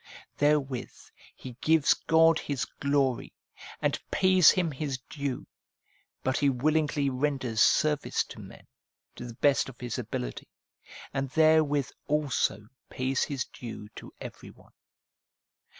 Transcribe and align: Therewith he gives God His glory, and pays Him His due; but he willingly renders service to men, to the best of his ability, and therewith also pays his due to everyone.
Therewith 0.35 1.11
he 1.35 1.51
gives 1.61 1.93
God 1.93 2.39
His 2.39 2.65
glory, 2.65 3.33
and 3.83 3.99
pays 4.09 4.49
Him 4.49 4.71
His 4.71 4.97
due; 4.97 5.45
but 6.23 6.39
he 6.39 6.49
willingly 6.49 7.07
renders 7.11 7.61
service 7.61 8.23
to 8.23 8.39
men, 8.39 8.65
to 9.15 9.27
the 9.27 9.35
best 9.35 9.69
of 9.69 9.79
his 9.79 9.99
ability, 9.99 10.47
and 11.13 11.29
therewith 11.29 11.91
also 12.07 12.67
pays 12.89 13.25
his 13.25 13.45
due 13.45 13.89
to 13.97 14.11
everyone. 14.19 14.73